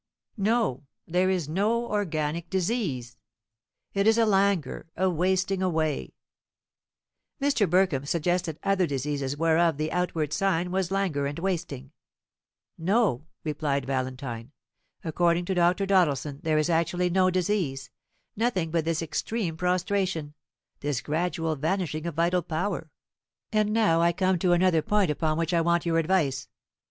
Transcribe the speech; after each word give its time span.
"No; 0.37 0.87
there 1.05 1.29
is 1.29 1.47
no 1.47 1.85
organic 1.87 2.49
disease. 2.49 3.17
It 3.93 4.07
is 4.07 4.17
a 4.17 4.25
languor 4.25 4.87
a 4.97 5.07
wasting 5.11 5.61
away." 5.61 6.15
Mr. 7.39 7.69
Burkham 7.69 8.07
suggested 8.07 8.57
other 8.63 8.87
diseases 8.87 9.37
whereof 9.37 9.77
the 9.77 9.91
outward 9.91 10.33
sign 10.33 10.71
was 10.71 10.89
languor 10.89 11.27
and 11.27 11.37
wasting. 11.37 11.91
"No," 12.79 13.27
replied 13.43 13.85
Valentine; 13.85 14.51
"according 15.03 15.45
to 15.45 15.53
Dr. 15.53 15.85
Doddleson 15.85 16.41
there 16.41 16.57
is 16.57 16.67
actually 16.71 17.11
no 17.11 17.29
disease 17.29 17.91
nothing 18.35 18.71
but 18.71 18.85
this 18.85 19.03
extreme 19.03 19.55
prostration 19.55 20.33
this 20.79 20.99
gradual 20.99 21.55
vanishing 21.55 22.07
of 22.07 22.15
vital 22.15 22.41
power. 22.41 22.89
And 23.51 23.71
now 23.71 24.01
I 24.01 24.13
come 24.13 24.39
to 24.39 24.53
another 24.53 24.81
point 24.81 25.11
upon 25.11 25.37
which 25.37 25.53
I 25.53 25.61
want 25.61 25.85
your 25.85 25.99
advice. 25.99 26.47